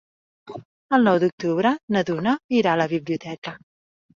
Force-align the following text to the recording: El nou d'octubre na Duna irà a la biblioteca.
El 0.97 1.03
nou 1.09 1.19
d'octubre 1.25 1.73
na 1.97 2.03
Duna 2.09 2.33
irà 2.63 2.75
a 2.75 2.81
la 2.85 2.89
biblioteca. 2.95 3.57